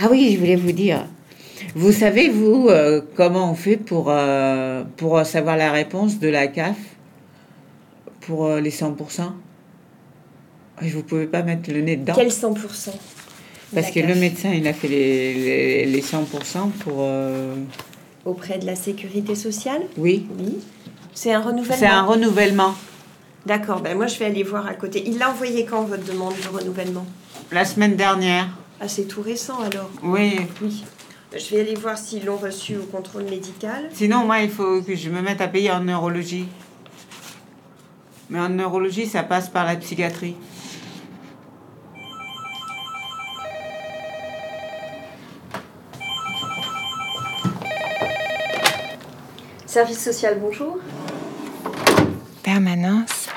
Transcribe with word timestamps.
Ah 0.00 0.08
oui, 0.10 0.32
je 0.34 0.38
voulais 0.38 0.56
vous 0.56 0.72
dire. 0.72 1.06
Vous 1.74 1.92
savez, 1.92 2.28
vous, 2.28 2.68
euh, 2.68 3.00
comment 3.16 3.50
on 3.50 3.54
fait 3.54 3.76
pour, 3.76 4.06
euh, 4.08 4.84
pour 4.96 5.24
savoir 5.26 5.56
la 5.56 5.72
réponse 5.72 6.18
de 6.18 6.28
la 6.28 6.46
CAF 6.46 6.76
pour 8.20 8.46
euh, 8.46 8.60
les 8.60 8.70
100% 8.70 9.32
Vous 10.82 11.02
pouvez 11.02 11.26
pas 11.26 11.42
mettre 11.42 11.72
le 11.72 11.80
nez 11.80 11.96
dedans 11.96 12.14
Quel 12.16 12.28
100% 12.28 12.90
Parce 13.74 13.90
que 13.90 14.00
le 14.00 14.14
médecin, 14.14 14.52
il 14.52 14.66
a 14.68 14.72
fait 14.72 14.88
les, 14.88 15.34
les, 15.34 15.86
les 15.86 16.00
100% 16.02 16.70
pour... 16.80 17.06
Auprès 18.24 18.58
de 18.58 18.66
la 18.66 18.74
sécurité 18.74 19.34
sociale? 19.34 19.82
Oui, 19.98 20.26
Oui. 20.38 20.58
C'est 21.14 21.32
un 21.32 21.40
renouvellement? 21.40 21.76
C'est 21.78 21.86
un 21.86 22.02
renouvellement. 22.02 22.74
D'accord, 23.46 23.80
ben 23.80 23.96
moi 23.96 24.06
je 24.06 24.18
vais 24.18 24.24
aller 24.24 24.42
voir 24.42 24.66
à 24.66 24.74
côté. 24.74 25.04
Il 25.06 25.18
l'a 25.18 25.30
envoyé 25.30 25.64
quand 25.64 25.84
votre 25.84 26.04
demande 26.04 26.32
de 26.34 26.56
renouvellement? 26.56 27.06
La 27.52 27.64
semaine 27.64 27.94
dernière. 27.94 28.48
Ah, 28.80 28.88
c'est 28.88 29.04
tout 29.04 29.22
récent 29.22 29.60
alors 29.60 29.90
Oui. 30.02 30.40
Oui. 30.60 30.84
Je 31.36 31.54
vais 31.54 31.60
aller 31.60 31.74
voir 31.74 31.98
s'ils 31.98 32.24
l'ont 32.24 32.36
reçu 32.36 32.76
au 32.76 32.84
contrôle 32.84 33.24
médical. 33.24 33.88
Sinon, 33.92 34.24
moi, 34.24 34.40
il 34.40 34.50
faut 34.50 34.82
que 34.82 34.94
je 34.94 35.10
me 35.10 35.20
mette 35.20 35.40
à 35.40 35.48
payer 35.48 35.70
en 35.70 35.80
neurologie. 35.80 36.46
Mais 38.30 38.38
en 38.38 38.48
neurologie, 38.48 39.06
ça 39.06 39.22
passe 39.22 39.48
par 39.48 39.64
la 39.64 39.76
psychiatrie. 39.76 40.36
Service 49.66 50.04
social, 50.04 50.38
bonjour. 50.40 50.78
Permanence. 52.44 53.28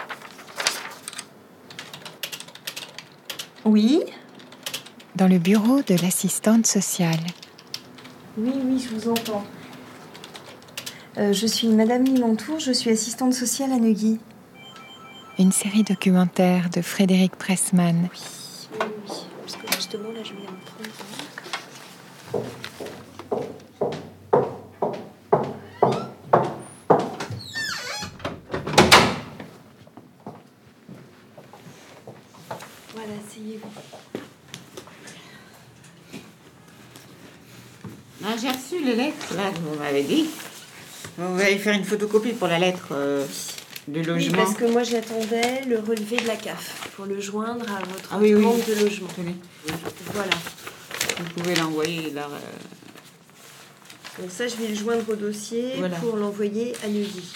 Oui 3.65 4.03
Dans 5.17 5.27
le 5.27 5.39
bureau 5.39 5.81
de 5.81 5.95
l'assistante 5.95 6.67
sociale. 6.67 7.17
Oui, 8.37 8.51
oui, 8.53 8.79
je 8.79 8.95
vous 8.95 9.09
entends. 9.09 9.43
Euh, 11.17 11.33
je 11.33 11.47
suis 11.47 11.69
Madame 11.69 12.03
Limontour, 12.03 12.59
je 12.59 12.71
suis 12.71 12.91
assistante 12.91 13.33
sociale 13.33 13.71
à 13.71 13.77
Neuilly. 13.77 14.19
Une 15.39 15.51
série 15.51 15.81
documentaire 15.81 16.69
de 16.69 16.83
Frédéric 16.83 17.35
Pressman. 17.35 18.09
Oui, 18.13 18.19
oui, 18.79 18.85
oui. 19.09 19.15
Parce 19.41 19.55
que 19.55 19.75
justement, 19.75 20.11
là, 20.11 20.19
je 20.23 20.33
viens 20.33 20.51
de 20.51 20.57
prendre. 22.29 22.45
Voilà, 32.93 33.13
asseyez-vous. 33.27 34.16
Ah, 38.27 38.35
j'ai 38.41 38.49
reçu 38.49 38.83
les 38.83 38.95
lettres, 38.95 39.33
là, 39.35 39.49
que 39.51 39.57
vous 39.59 39.79
m'avez 39.79 40.03
dit. 40.03 40.25
Vous 41.17 41.39
allez 41.41 41.57
faire 41.57 41.73
une 41.75 41.85
photocopie 41.85 42.33
pour 42.33 42.47
la 42.47 42.59
lettre 42.59 42.89
euh, 42.91 43.25
du 43.87 43.99
Oui, 44.01 44.05
logement. 44.05 44.37
parce 44.37 44.53
que 44.55 44.65
moi, 44.65 44.83
j'attendais 44.83 45.61
le 45.67 45.79
relevé 45.79 46.17
de 46.17 46.27
la 46.27 46.35
CAF 46.35 46.89
pour 46.95 47.05
le 47.05 47.19
joindre 47.21 47.65
à 47.71 47.79
votre 47.79 48.09
Ah 48.11 48.17
oui, 48.19 48.33
oui. 48.35 48.41
demande 48.41 48.61
de 48.67 48.83
logement. 48.83 49.07
Voilà. 50.13 50.29
Vous 51.19 51.41
pouvez 51.41 51.55
l'envoyer 51.55 52.11
là. 52.11 52.27
euh, 52.31 54.21
Donc 54.21 54.31
ça, 54.31 54.47
je 54.47 54.55
vais 54.57 54.67
le 54.67 54.75
joindre 54.75 55.03
au 55.09 55.15
dossier 55.15 55.73
Voilà. 55.77 55.95
pour 55.97 56.17
l'envoyer 56.17 56.73
à 56.83 56.87
Neuilly. 56.87 57.31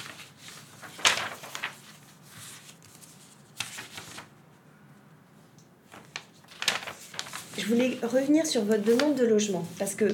Voulais 7.74 7.98
revenir 8.04 8.46
sur 8.46 8.64
votre 8.64 8.84
demande 8.84 9.16
de 9.16 9.26
logement 9.26 9.66
parce 9.80 9.96
que 9.96 10.06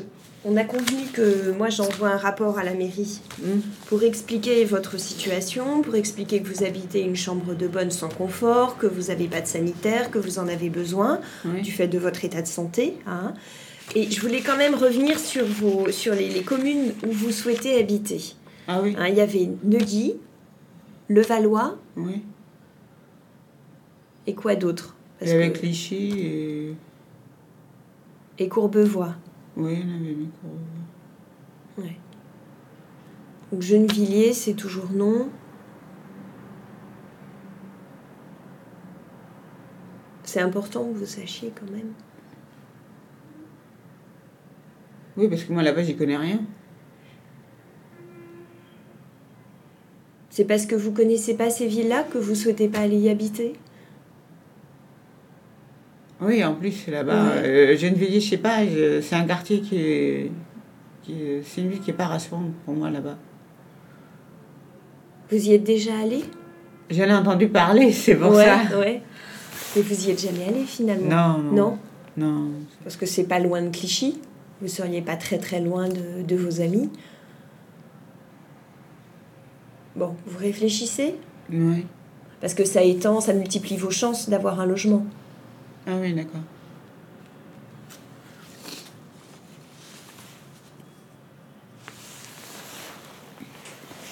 on 0.45 0.55
a 0.55 0.63
convenu 0.63 1.07
que 1.11 1.51
moi 1.57 1.69
j'envoie 1.69 2.09
un 2.09 2.17
rapport 2.17 2.57
à 2.59 2.63
la 2.63 2.73
mairie 2.73 3.19
hmm. 3.41 3.59
pour 3.87 4.03
expliquer 4.03 4.63
votre 4.65 4.97
situation, 4.99 5.81
pour 5.81 5.95
expliquer 5.95 6.41
que 6.41 6.47
vous 6.47 6.63
habitez 6.63 7.01
une 7.01 7.15
chambre 7.15 7.53
de 7.55 7.67
bonne 7.67 7.91
sans 7.91 8.07
confort, 8.09 8.77
que 8.77 8.85
vous 8.87 9.07
n'avez 9.07 9.27
pas 9.27 9.41
de 9.41 9.47
sanitaire, 9.47 10.09
que 10.11 10.19
vous 10.19 10.39
en 10.39 10.47
avez 10.47 10.69
besoin 10.69 11.19
Oui. 11.43 11.61
du 11.63 11.71
fait 11.71 11.87
de 11.87 11.97
votre 11.97 12.23
état 12.23 12.41
de 12.41 12.47
santé. 12.47 12.93
hein. 13.07 13.33
Et 13.95 14.09
je 14.11 14.19
voulais 14.21 14.41
quand 14.41 14.57
même 14.57 14.75
revenir 14.75 15.17
sur, 15.17 15.45
vos, 15.45 15.91
sur 15.91 16.13
les, 16.13 16.29
les 16.29 16.43
communes 16.43 16.93
où 17.05 17.11
vous 17.11 17.31
souhaitez 17.31 17.79
habiter. 17.79 18.21
Ah 18.67 18.81
oui, 18.83 18.95
Hein, 18.97 19.07
il 19.07 19.15
y 19.15 19.21
avait 19.21 19.49
Neuilly, 19.63 20.15
Levallois 21.09 21.77
oui. 21.95 22.21
et 24.27 24.35
quoi 24.35 24.55
d'autre? 24.55 24.95
Parce 25.19 25.31
Et 25.31 25.35
avec 25.35 25.53
que- 25.53 25.59
Clichy 25.59 26.19
et. 26.19 26.73
Et 28.39 28.47
Courbevoie. 28.49 29.15
Oui, 29.55 29.83
on 29.83 29.95
avait 29.95 30.13
mis 30.13 30.29
quoi. 30.41 31.83
Ouais. 31.83 31.97
Donc 33.51 33.61
Gennevilliers, 33.61 34.33
c'est 34.33 34.53
toujours 34.53 34.91
non. 34.91 35.29
C'est 40.23 40.41
important 40.41 40.85
que 40.85 40.93
vous 40.93 41.05
sachiez 41.05 41.51
quand 41.57 41.71
même. 41.71 41.93
Oui, 45.15 45.27
parce 45.29 45.43
que 45.43 45.53
moi 45.53 45.63
là-bas, 45.63 45.81
j'y 45.83 45.95
connais 45.95 46.17
rien. 46.17 46.41
C'est 50.29 50.45
parce 50.45 50.67
que 50.67 50.75
vous 50.75 50.91
connaissez 50.91 51.35
pas 51.35 51.49
ces 51.49 51.67
villes-là 51.67 52.03
que 52.03 52.19
vous 52.19 52.35
souhaitez 52.35 52.67
pas 52.67 52.81
aller 52.81 52.97
y 52.97 53.09
habiter? 53.09 53.53
Oui, 56.27 56.43
en 56.43 56.53
plus, 56.53 56.87
là-bas, 56.87 57.23
Ouais. 57.23 57.41
euh, 57.45 57.77
Gennevilliers, 57.77 58.19
je 58.19 58.29
sais 58.29 58.37
pas, 58.37 58.57
c'est 59.01 59.15
un 59.15 59.23
quartier 59.25 59.61
qui 59.61 59.77
est. 59.77 60.31
qui 61.03 61.13
est- 61.13 61.41
c'est 61.43 61.61
une 61.61 61.69
ville 61.69 61.79
qui 61.79 61.91
est 61.91 61.93
pas 61.93 62.07
rassurante 62.07 62.51
pour 62.65 62.73
moi 62.73 62.89
là-bas. 62.89 63.15
Vous 65.31 65.37
y 65.37 65.53
êtes 65.53 65.63
déjà 65.63 65.97
allé? 66.03 66.23
J'en 66.89 67.03
ai 67.05 67.13
entendu 67.13 67.47
parler, 67.47 67.91
c'est 67.93 68.15
pour 68.15 68.33
ouais, 68.33 68.45
ça. 68.45 68.77
ouais. 68.79 69.01
Mais 69.75 69.81
vous 69.81 70.07
y 70.07 70.11
êtes 70.11 70.21
jamais 70.21 70.45
allé 70.49 70.63
finalement? 70.65 71.09
Non, 71.09 71.37
non. 71.39 71.53
Non? 71.55 71.77
Non. 72.17 72.49
Parce 72.83 72.95
que 72.97 73.05
c'est 73.05 73.23
pas 73.25 73.39
loin 73.39 73.61
de 73.61 73.69
Clichy? 73.69 74.19
Vous 74.61 74.67
seriez 74.67 75.01
pas 75.01 75.15
très 75.15 75.37
très 75.37 75.61
loin 75.61 75.87
de, 75.87 76.23
de 76.27 76.35
vos 76.35 76.59
amis? 76.61 76.89
Bon, 79.95 80.15
vous 80.25 80.37
réfléchissez? 80.37 81.15
Oui. 81.51 81.85
Parce 82.41 82.53
que 82.53 82.65
ça 82.65 82.83
étend, 82.83 83.19
ça 83.21 83.33
multiplie 83.33 83.77
vos 83.77 83.91
chances 83.91 84.29
d'avoir 84.29 84.59
un 84.59 84.65
logement. 84.65 85.05
Ah 85.87 85.91
oui, 86.01 86.13
d'accord. 86.13 86.41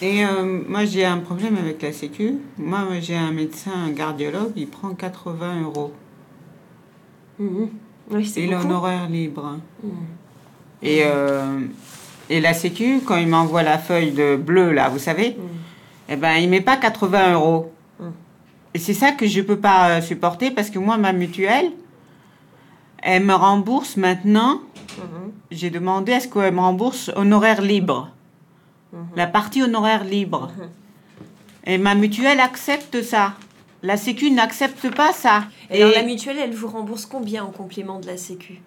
Et 0.01 0.25
euh, 0.25 0.61
moi, 0.67 0.85
j'ai 0.85 1.05
un 1.05 1.19
problème 1.19 1.57
avec 1.57 1.81
la 1.81 1.93
Sécu. 1.93 2.35
Moi, 2.57 2.79
j'ai 3.01 3.15
un 3.15 3.31
médecin, 3.31 3.71
un 3.87 3.93
cardiologue, 3.93 4.51
il 4.55 4.67
prend 4.67 4.89
80 4.93 5.61
euros. 5.63 5.93
Mhm. 7.39 7.69
Oui, 8.11 8.25
c'est 8.25 8.41
Et 8.41 8.47
l'honoraire 8.47 9.07
libre. 9.09 9.57
Mhm. 9.83 9.91
Et, 10.83 11.01
euh, 11.05 11.59
et 12.29 12.41
la 12.41 12.53
Sécu, 12.53 12.99
quand 13.05 13.15
il 13.15 13.27
m'envoie 13.27 13.63
la 13.63 13.77
feuille 13.77 14.11
de 14.11 14.35
bleu, 14.35 14.73
là, 14.73 14.89
vous 14.89 14.99
savez, 14.99 15.29
Mhm. 15.37 15.43
eh 16.09 16.15
ben, 16.17 16.35
il 16.35 16.49
met 16.49 16.61
pas 16.61 16.77
80 16.77 17.33
euros. 17.33 17.71
Et 18.75 18.77
c'est 18.77 18.93
ça 18.93 19.13
que 19.13 19.25
je 19.25 19.39
peux 19.39 19.57
pas 19.57 19.87
euh, 19.89 20.01
supporter 20.01 20.51
parce 20.51 20.69
que 20.69 20.79
moi, 20.79 20.97
ma 20.97 21.13
mutuelle, 21.13 21.71
elle 23.01 23.23
me 23.23 23.33
rembourse 23.33 23.95
maintenant. 23.95 24.59
Mhm. 24.97 25.31
J'ai 25.49 25.69
demandé 25.69 26.11
à 26.11 26.19
ce 26.19 26.27
qu'elle 26.27 26.53
me 26.53 26.59
rembourse 26.59 27.09
honoraire 27.15 27.61
libre. 27.61 28.09
Mhm. 28.91 29.07
La 29.15 29.27
partie 29.27 29.63
honoraire 29.63 30.03
libre. 30.03 30.51
Mhm. 30.57 30.69
Et 31.67 31.77
ma 31.77 31.95
mutuelle 31.95 32.41
accepte 32.41 33.01
ça. 33.01 33.35
La 33.81 33.95
Sécu 33.95 34.29
n'accepte 34.29 34.93
pas 34.93 35.13
ça. 35.13 35.45
Et 35.69 35.81
alors 35.81 35.95
la 35.95 36.03
mutuelle, 36.03 36.37
elle 36.37 36.53
vous 36.53 36.67
rembourse 36.67 37.05
combien 37.05 37.45
en 37.45 37.51
complément 37.51 38.01
de 38.01 38.07
la 38.07 38.17
Sécu? 38.17 38.59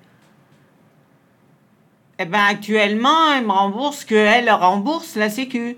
Eh 2.19 2.25
ben, 2.25 2.45
actuellement, 2.49 3.35
elle 3.37 3.45
me 3.45 3.53
rembourse 3.53 4.07
que 4.07 4.15
elle 4.15 4.51
rembourse 4.51 5.17
la 5.17 5.29
Sécu. 5.29 5.77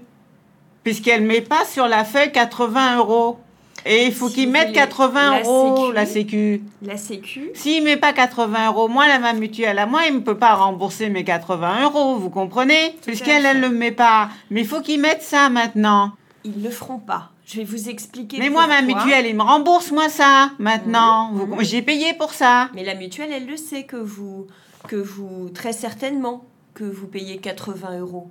Puisqu'elle 0.84 1.24
met 1.24 1.40
pas 1.40 1.64
sur 1.64 1.88
la 1.88 2.04
feuille 2.04 2.30
80 2.30 2.98
euros. 2.98 3.40
Et 3.86 4.06
il 4.06 4.12
faut 4.12 4.28
Si 4.28 4.34
qu'il 4.34 4.50
mette 4.50 4.68
voulez 4.68 4.78
80 4.78 5.30
la 5.30 5.40
euros, 5.42 5.76
Sécu. 5.86 5.94
la 5.94 6.06
Sécu. 6.06 6.62
La 6.82 6.96
Sécu 6.96 7.50
S'il 7.54 7.82
met 7.84 7.96
pas 7.96 8.12
80 8.12 8.68
euros, 8.68 8.88
moi, 8.88 9.08
la 9.08 9.18
ma 9.18 9.32
mutuelle 9.32 9.78
à 9.78 9.86
moi, 9.86 10.02
il 10.08 10.14
ne 10.14 10.20
peut 10.20 10.36
pas 10.36 10.54
rembourser 10.54 11.08
mes 11.08 11.24
80 11.24 11.84
euros, 11.84 12.16
vous 12.16 12.30
comprenez? 12.30 12.96
Puisqu'elle, 13.04 13.46
elle 13.46 13.60
ne 13.60 13.68
le 13.68 13.74
met 13.74 13.92
pas. 13.92 14.28
Mais 14.50 14.60
il 14.62 14.66
faut 14.66 14.80
qu'ils 14.80 15.00
mettent 15.00 15.22
ça 15.22 15.48
maintenant. 15.48 16.12
Ils 16.44 16.62
le 16.62 16.70
feront 16.70 16.98
pas. 16.98 17.30
Je 17.46 17.56
vais 17.56 17.64
vous 17.64 17.88
expliquer. 17.88 18.38
Mais 18.38 18.48
moi, 18.48 18.66
ma 18.66 18.80
mutuelle, 18.80 19.26
il 19.26 19.34
me 19.34 19.42
rembourse 19.42 19.90
moi 19.90 20.08
ça 20.08 20.50
maintenant. 20.58 21.32
J'ai 21.60 21.82
payé 21.82 22.14
pour 22.14 22.32
ça. 22.32 22.68
Mais 22.74 22.84
la 22.84 22.94
mutuelle, 22.94 23.30
elle 23.32 23.46
le 23.46 23.56
sait 23.56 23.82
que 23.82 23.96
vous, 23.96 24.46
que 24.86 24.96
vous, 24.96 25.50
très 25.52 25.72
certainement, 25.72 26.44
que 26.74 26.84
vous 26.84 27.08
payez 27.08 27.38
80 27.38 27.98
euros. 27.98 28.30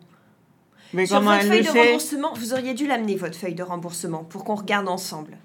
Mais 0.93 1.05
Sur 1.05 1.17
comment 1.17 1.31
votre 1.31 1.43
elle 1.43 1.49
feuille 1.49 1.63
le 1.63 1.73
de 1.73 1.87
remboursement, 1.87 2.33
vous 2.35 2.53
auriez 2.53 2.73
dû 2.73 2.87
l'amener, 2.87 3.15
votre 3.15 3.35
feuille 3.37 3.53
de 3.53 3.63
remboursement, 3.63 4.23
pour 4.23 4.43
qu'on 4.43 4.55
regarde 4.55 4.87
ensemble. 4.87 5.37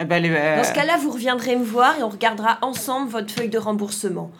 Eh 0.00 0.04
ben, 0.04 0.24
euh, 0.24 0.56
Dans 0.56 0.64
ce 0.64 0.72
cas-là, 0.72 0.96
vous 0.96 1.10
reviendrez 1.10 1.56
me 1.56 1.64
voir 1.64 1.98
et 1.98 2.02
on 2.02 2.08
regardera 2.08 2.58
ensemble 2.62 3.10
votre 3.10 3.32
feuille 3.32 3.48
de 3.48 3.58
remboursement. 3.58 4.30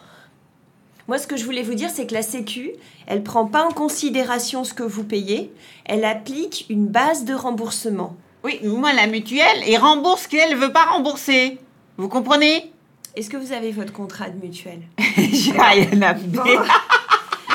Moi, 1.07 1.17
ce 1.19 1.27
que 1.27 1.37
je 1.37 1.45
voulais 1.45 1.61
vous 1.61 1.75
dire, 1.75 1.89
c'est 1.91 2.07
que 2.07 2.13
la 2.13 2.23
Sécu, 2.23 2.71
elle 3.07 3.23
prend 3.23 3.45
pas 3.45 3.63
en 3.63 3.71
considération 3.71 4.63
ce 4.63 4.73
que 4.73 4.83
vous 4.83 5.03
payez, 5.03 5.53
elle 5.85 6.03
applique 6.03 6.65
une 6.69 6.87
base 6.87 7.25
de 7.25 7.33
remboursement. 7.33 8.15
Oui, 8.43 8.59
moi, 8.63 8.91
la 8.93 9.07
mutuelle, 9.07 9.63
elle 9.67 9.77
rembourse 9.77 10.23
ce 10.23 10.27
qu'elle 10.27 10.51
ne 10.51 10.55
veut 10.55 10.71
pas 10.71 10.85
rembourser. 10.85 11.59
Vous 11.97 12.09
comprenez? 12.09 12.71
Est-ce 13.15 13.29
que 13.29 13.37
vous 13.37 13.53
avez 13.53 13.71
votre 13.71 13.93
contrat 13.93 14.29
de 14.29 14.43
mutuelle? 14.43 14.81
J'ai 15.17 15.51
rien 15.51 16.01
amené. 16.01 16.39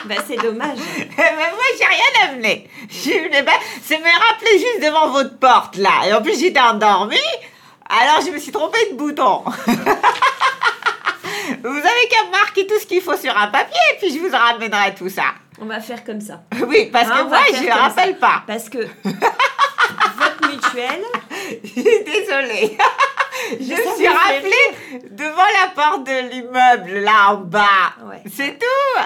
Bah, 0.07 0.15
c'est 0.27 0.37
dommage. 0.37 0.79
Mais 0.99 1.33
moi, 1.35 1.65
j'ai 1.79 1.85
rien 1.85 2.29
amené. 2.31 2.69
Je 2.89 3.11
voulais 3.23 3.43
pas- 3.43 3.53
C'est 3.83 3.99
me 3.99 4.05
rappeler 4.05 4.59
juste 4.59 4.83
devant 4.83 5.09
votre 5.11 5.39
porte, 5.39 5.77
là. 5.77 5.91
Et 6.07 6.13
en 6.15 6.23
plus, 6.23 6.39
j'étais 6.39 6.61
endormie. 6.61 7.17
Alors, 7.89 8.21
je 8.25 8.31
me 8.31 8.39
suis 8.39 8.53
trompée 8.53 8.91
de 8.93 8.97
bouton. 8.97 9.43
vous 11.63 11.69
avez 11.69 12.09
qu'à 12.11 12.25
marquer 12.31 12.67
tout 12.67 12.79
ce 12.81 12.87
qu'il 12.87 13.01
faut 13.03 13.17
sur 13.17 13.37
un 13.37 13.49
papier, 13.49 13.77
et 13.95 13.99
puis 13.99 14.13
je 14.15 14.19
vous 14.21 14.31
ramènerai 14.35 14.95
tout 14.95 15.09
ça. 15.09 15.25
On 15.61 15.67
va 15.67 15.81
faire 15.81 16.05
comme 16.05 16.21
ça. 16.21 16.43
Oui, 16.67 16.89
parce 16.93 17.09
Ah, 17.13 17.19
que 17.19 17.25
moi, 17.29 17.39
je 17.53 17.63
ne 17.65 17.71
rappelle 17.71 18.19
pas. 18.19 18.43
Parce 18.47 18.69
que 18.69 18.79
votre 19.05 20.49
mutuelle, 20.49 21.03
Désolée. 21.75 22.77
Je 23.61 23.75
Ça 23.75 23.95
suis 23.97 24.07
rappelée 24.09 25.09
devant 25.11 25.47
la 25.63 25.69
porte 25.75 26.05
de 26.07 26.31
l'immeuble, 26.31 27.01
là 27.05 27.31
en 27.33 27.37
bas. 27.37 27.95
Ouais. 28.05 28.23
C'est 28.35 28.59
tout. 28.59 29.01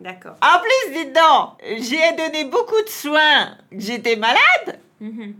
D'accord. 0.00 0.36
En 0.42 0.58
plus, 0.60 0.94
dites 0.94 1.14
donc, 1.14 1.50
j'ai 1.62 2.12
donné 2.16 2.44
beaucoup 2.44 2.82
de 2.82 2.88
soins. 2.88 3.56
J'étais 3.72 4.16
malade. 4.16 4.80
Mhm. 5.00 5.34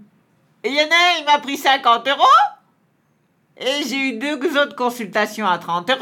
Et 0.62 0.68
il 0.68 0.74
y 0.74 0.80
en 0.80 0.84
a 0.84 0.86
un, 0.86 1.18
il 1.20 1.24
m'a 1.24 1.38
pris 1.38 1.56
50 1.56 2.06
euros. 2.08 2.24
Et 3.56 3.82
j'ai 3.86 3.96
eu 3.96 4.12
deux 4.18 4.58
autres 4.58 4.76
consultations 4.76 5.46
à 5.46 5.58
30 5.58 5.90
euros. 5.90 6.00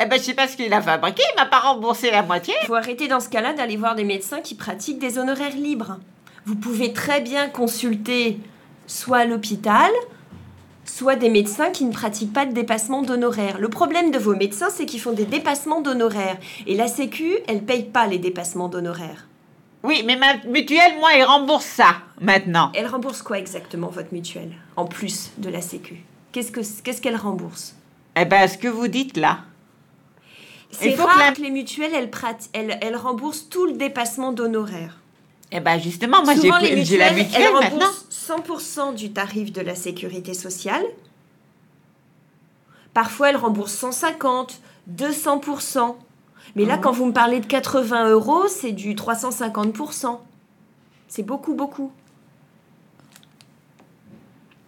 Eh 0.00 0.06
ben, 0.06 0.18
je 0.18 0.24
sais 0.24 0.34
pas 0.34 0.48
ce 0.48 0.56
qu'il 0.56 0.72
a 0.72 0.80
fabriqué, 0.80 1.22
il 1.34 1.36
m'a 1.38 1.46
pas 1.46 1.60
remboursé 1.60 2.10
la 2.10 2.22
moitié. 2.22 2.54
Il 2.62 2.66
faut 2.66 2.74
arrêter 2.74 3.08
dans 3.08 3.20
ce 3.20 3.28
cas-là 3.28 3.52
d'aller 3.52 3.76
voir 3.76 3.94
des 3.94 4.04
médecins 4.04 4.40
qui 4.40 4.54
pratiquent 4.54 4.98
des 4.98 5.18
honoraires 5.18 5.54
libres. 5.54 5.98
Vous 6.46 6.56
pouvez 6.56 6.92
très 6.92 7.20
bien 7.20 7.48
consulter 7.48 8.38
soit 8.86 9.18
à 9.18 9.24
l'hôpital, 9.26 9.90
soit 10.94 11.16
des 11.16 11.30
médecins 11.30 11.70
qui 11.70 11.84
ne 11.86 11.92
pratiquent 11.92 12.34
pas 12.34 12.44
de 12.44 12.52
dépassement 12.52 13.00
d'honoraires. 13.02 13.58
Le 13.58 13.68
problème 13.68 14.10
de 14.10 14.18
vos 14.18 14.34
médecins, 14.36 14.68
c'est 14.70 14.84
qu'ils 14.84 15.00
font 15.00 15.12
des 15.12 15.24
dépassements 15.24 15.80
d'honoraires. 15.80 16.36
Et 16.66 16.74
la 16.76 16.86
Sécu, 16.86 17.32
elle 17.48 17.62
paye 17.62 17.84
pas 17.84 18.06
les 18.06 18.18
dépassements 18.18 18.68
d'honoraires. 18.68 19.26
Oui, 19.84 20.04
mais 20.06 20.16
ma 20.16 20.36
mutuelle, 20.46 20.98
moi, 21.00 21.10
elle 21.16 21.24
rembourse 21.24 21.64
ça, 21.64 21.96
maintenant. 22.20 22.70
Elle 22.74 22.86
rembourse 22.86 23.22
quoi 23.22 23.38
exactement, 23.38 23.88
votre 23.88 24.12
mutuelle, 24.12 24.52
en 24.76 24.84
plus 24.84 25.30
de 25.38 25.48
la 25.48 25.62
Sécu? 25.62 26.04
Qu'est-ce 26.30 26.52
que- 26.52 26.82
qu'est-ce 26.82 27.00
qu'elle 27.00 27.16
rembourse? 27.16 27.74
Eh 28.14 28.26
ben, 28.26 28.46
ce 28.46 28.58
que 28.58 28.68
vous 28.68 28.88
dites 28.88 29.16
là. 29.16 29.38
C'est 30.70 30.92
que 30.92 31.00
rare 31.00 31.18
la- 31.18 31.32
que 31.32 31.40
les 31.42 31.50
mutuelles, 31.50 31.92
elles, 31.94 32.10
elles, 32.52 32.78
elles 32.80 32.96
remboursent 32.96 33.48
tout 33.48 33.64
le 33.66 33.72
dépassement 33.72 34.32
d'honoraires. 34.32 34.98
Eh 35.52 35.60
ben, 35.60 35.78
justement, 35.78 36.24
moi, 36.24 36.34
j'ai 36.34 36.40
Souvent, 36.42 36.58
les 36.58 36.82
j'ai 36.84 36.96
la 36.96 37.12
mutuelle 37.12 37.42
elles 37.46 37.52
maintenant. 37.52 37.86
remboursent 37.86 38.06
100% 38.10 38.94
du 38.94 39.12
tarif 39.12 39.52
de 39.52 39.60
la 39.60 39.74
sécurité 39.74 40.32
sociale. 40.34 40.82
Parfois, 42.94 43.30
elles 43.30 43.36
remboursent 43.36 43.74
150, 43.74 44.60
200%. 44.90 45.96
Mais 46.56 46.64
là, 46.64 46.76
Mhm. 46.76 46.82
quand 46.82 46.92
vous 46.92 47.06
me 47.06 47.12
parlez 47.12 47.40
de 47.40 47.46
80 47.46 48.08
euros, 48.10 48.48
c'est 48.48 48.72
du 48.72 48.94
350%. 48.94 50.20
C'est 51.08 51.22
beaucoup, 51.22 51.54
beaucoup. 51.54 51.92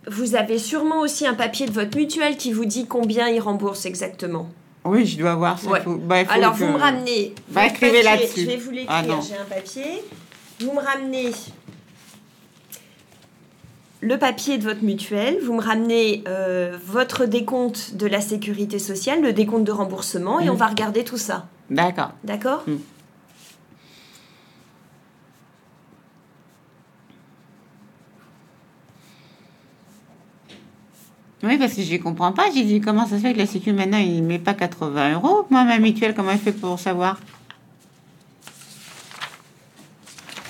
Vous 0.07 0.35
avez 0.35 0.59
sûrement 0.59 1.01
aussi 1.01 1.27
un 1.27 1.33
papier 1.35 1.67
de 1.67 1.73
votre 1.73 1.97
mutuelle 1.97 2.37
qui 2.37 2.53
vous 2.53 2.67
dit 2.67 2.87
combien 2.87 3.29
il 3.29 3.41
rembourse 3.41 3.87
exactement. 3.87 4.49
Oui, 4.85 5.07
je 5.07 5.17
dois 5.17 5.35
voir 5.35 5.59
ça. 5.59 5.71
Ouais. 5.71 5.81
faut- 5.81 5.97
bah, 5.97 6.27
faut 6.27 6.33
Alors, 6.33 6.53
que- 6.53 6.59
vous 6.59 6.67
me 6.67 6.77
ramenez. 6.79 7.35
Bah, 7.49 7.67
écrivez 7.67 8.03
papier. 8.03 8.03
là-dessus. 8.03 8.41
Je 8.43 8.47
vais 8.47 8.57
vous 8.59 8.71
l'écrire. 8.71 8.91
Ah, 8.95 9.03
non. 9.03 9.23
J'ai 9.23 9.37
un 9.39 9.45
papier. 9.45 10.03
Vous 10.65 10.73
me 10.73 10.81
ramenez 10.81 11.31
le 14.01 14.19
papier 14.19 14.57
de 14.57 14.65
votre 14.65 14.83
mutuelle. 14.83 15.39
Vous 15.45 15.53
me 15.53 15.61
ramenez 15.61 16.25
euh, 16.27 16.79
votre 16.87 17.27
décompte 17.27 17.95
de 17.97 18.07
la 18.07 18.21
sécurité 18.23 18.79
sociale, 18.79 19.21
le 19.23 19.33
décompte 19.35 19.65
de 19.65 19.73
remboursement, 19.73 20.41
et 20.41 20.49
on 20.49 20.55
va 20.55 20.67
regarder 20.67 21.05
tout 21.05 21.19
ça. 21.19 21.47
D'accord. 21.71 22.13
D'accord 22.25 22.65
Mm. 22.67 22.77
Oui, 31.43 31.59
parce 31.59 31.75
que 31.75 31.83
je 31.83 31.97
comprends 31.97 32.33
pas. 32.33 32.45
J'ai 32.55 32.65
dit 32.65 32.81
comment 32.81 33.07
ça 33.07 33.17
se 33.19 33.23
fait 33.23 33.35
que 33.35 33.39
la 33.39 33.47
Sécu 33.47 33.73
maintenant 33.75 33.99
il 33.99 34.23
met 34.23 34.39
pas 34.39 34.55
80 34.55 35.13
euros? 35.15 35.45
Moi, 35.51 35.65
ma 35.65 35.79
mutuelle, 35.79 36.15
comment 36.15 36.31
elle 36.31 36.39
fait 36.39 36.53
pour 36.53 36.79
savoir? 36.79 37.19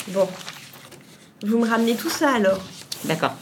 Bon. 0.09 0.29
Vous 1.47 1.59
me 1.59 1.69
ramenez 1.69 1.95
tout 1.95 2.11
ça 2.11 2.31
alors. 2.35 2.61
D'accord. 3.05 3.35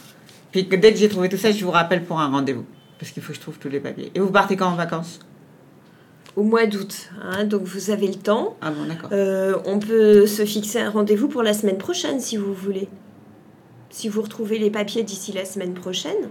Puis 0.51 0.63
dès 0.65 0.91
que 0.93 0.97
j'ai 0.99 1.09
trouvé 1.09 1.29
tout 1.29 1.37
ça, 1.37 1.51
je 1.51 1.63
vous 1.63 1.71
rappelle 1.71 2.03
pour 2.03 2.19
un 2.19 2.29
rendez-vous. 2.29 2.65
Parce 2.99 3.11
qu'il 3.11 3.23
faut 3.23 3.29
que 3.31 3.35
je 3.37 3.41
trouve 3.41 3.57
tous 3.57 3.69
les 3.69 3.79
papiers. 3.79 4.11
Et 4.15 4.19
vous 4.19 4.31
partez 4.31 4.55
quand 4.55 4.67
en 4.67 4.75
vacances? 4.75 5.19
Au 6.35 6.43
mois 6.43 6.65
d'août. 6.65 7.09
hein, 7.21 7.43
donc 7.43 7.63
vous 7.63 7.91
avez 7.91 8.07
le 8.07 8.15
temps. 8.15 8.55
Ah 8.61 8.71
bon, 8.71 8.85
d'accord. 8.85 9.09
Euh, 9.11 9.57
on 9.65 9.77
peut 9.79 10.25
se 10.25 10.45
fixer 10.45 10.79
un 10.79 10.89
rendez-vous 10.89 11.27
pour 11.27 11.43
la 11.43 11.53
semaine 11.53 11.77
prochaine 11.77 12.19
si 12.19 12.37
vous 12.37 12.53
voulez. 12.53 12.87
Si 13.89 14.09
vous 14.09 14.21
retrouvez 14.21 14.57
les 14.57 14.71
papiers 14.71 15.03
d'ici 15.03 15.31
la 15.31 15.45
semaine 15.45 15.73
prochaine. 15.73 16.29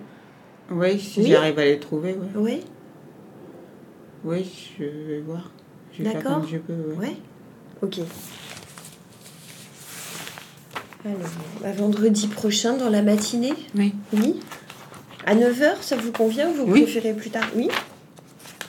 Oui, 0.71 0.99
si 0.99 1.21
oui. 1.21 1.27
j'arrive 1.31 1.59
à 1.59 1.65
les 1.65 1.79
trouver, 1.79 2.17
oui. 2.21 2.27
Oui 2.35 2.61
Oui, 4.25 4.75
je 4.79 4.85
vais 4.85 5.21
voir. 5.21 5.51
Je 5.93 6.03
vais 6.03 6.11
faire 6.11 6.23
D'accord. 6.23 6.41
comme 6.41 6.49
je 6.51 6.59
peux, 6.59 6.73
oui. 6.97 7.07
Ouais. 7.07 7.17
Ok. 7.83 8.01
Alors, 11.05 11.19
bah, 11.61 11.73
vendredi 11.73 12.29
prochain 12.29 12.77
dans 12.77 12.89
la 12.89 13.03
matinée 13.03 13.55
Oui. 13.75 13.93
Oui. 14.13 14.39
À 15.27 15.35
9h, 15.35 15.75
ça 15.81 15.97
vous 15.97 16.13
convient 16.13 16.49
ou 16.51 16.55
vous 16.55 16.73
Oui. 16.73 16.83
préférez 16.83 17.13
plus 17.15 17.31
tard? 17.31 17.49
Oui. 17.57 17.69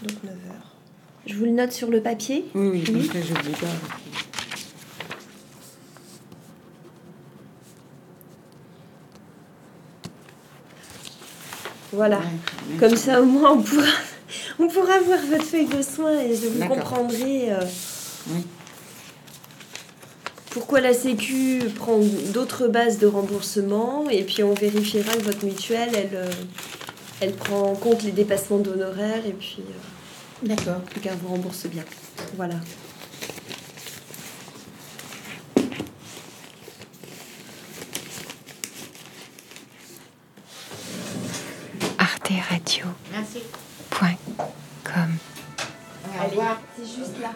Donc 0.01 0.17
9h. 0.25 1.27
Je 1.27 1.35
vous 1.35 1.45
le 1.45 1.51
note 1.51 1.71
sur 1.71 1.89
le 1.89 2.01
papier. 2.01 2.45
Oui, 2.55 2.67
oui, 2.73 2.83
comme 2.83 2.95
Oui. 2.95 3.07
ça, 3.11 3.19
j'oublie 3.21 3.51
pas. 3.53 3.67
Voilà. 11.91 12.17
Ouais. 12.19 12.77
Comme 12.79 12.95
ça, 12.95 13.21
au 13.21 13.25
moins, 13.25 13.51
on 13.53 13.61
pourra, 13.61 13.85
on 14.59 14.67
pourra 14.67 14.99
voir 15.05 15.19
votre 15.29 15.43
feuille 15.43 15.67
de 15.67 15.81
soins 15.81 16.19
et 16.19 16.35
je 16.35 16.47
vous 16.47 16.67
comprendrai 16.67 17.51
euh, 17.51 17.59
Oui. 18.29 18.43
Pourquoi 20.53 20.81
la 20.81 20.93
Sécu 20.93 21.63
prend 21.75 21.99
d'autres 22.31 22.67
bases 22.67 22.99
de 22.99 23.07
remboursement 23.07 24.07
et 24.11 24.21
puis 24.23 24.43
on 24.43 24.53
vérifiera 24.53 25.11
que 25.13 25.23
votre 25.23 25.43
mutuelle, 25.43 25.89
elle, 25.95 26.09
euh, 26.13 26.29
elle 27.21 27.33
prend 27.33 27.71
en 27.71 27.75
compte 27.75 28.03
les 28.03 28.11
dépassements 28.11 28.59
d'honoraires 28.59 29.25
et 29.25 29.33
puis 29.33 29.57
euh, 29.61 30.47
D'accord. 30.47 30.81
qu'elle 31.01 31.17
vous 31.17 31.29
rembourse 31.29 31.65
bien. 31.65 31.83
Voilà. 32.37 32.55
arteradio.com. 41.97 42.93
Merci. 43.11 43.39
Point 43.89 44.17
com. 44.83 45.15
Au 46.19 46.29
revoir. 46.29 46.61
c'est 46.77 46.85
juste 46.85 47.19
là. 47.19 47.31